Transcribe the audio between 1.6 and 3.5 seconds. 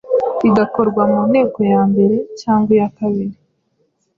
ya mbere cyangwa iya kabiri